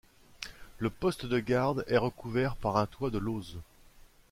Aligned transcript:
Le 0.79 0.89
poste 0.89 1.27
de 1.27 1.37
garde 1.37 1.85
est 1.87 1.97
recouvert 1.99 2.55
par 2.55 2.77
un 2.77 2.87
toit 2.87 3.11
de 3.11 3.19
lauzes. 3.19 3.59